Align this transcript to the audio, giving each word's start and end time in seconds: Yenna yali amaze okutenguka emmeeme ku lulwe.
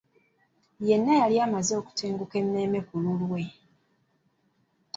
Yenna 0.87 1.13
yali 1.21 1.35
amaze 1.45 1.73
okutenguka 1.81 2.35
emmeeme 2.43 2.79
ku 2.87 2.95
lulwe. 3.03 3.43